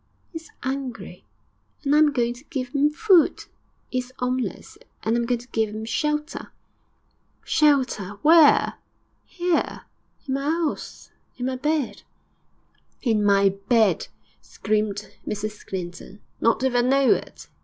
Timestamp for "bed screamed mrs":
13.49-15.63